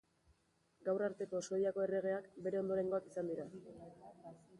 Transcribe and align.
Gaur 0.87 1.03
arteko 1.07 1.41
Suediako 1.47 1.83
erregeak 1.87 2.31
bere 2.47 2.61
ondorengoak 2.63 3.11
izan 3.11 3.31
dira. 3.33 3.47